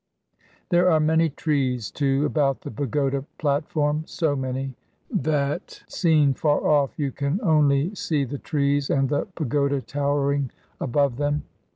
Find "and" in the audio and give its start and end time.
8.89-9.09